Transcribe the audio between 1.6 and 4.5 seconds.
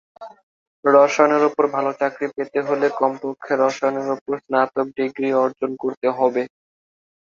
ভালো চাকরি পেতে হলে কমপক্ষে রসায়নের উপর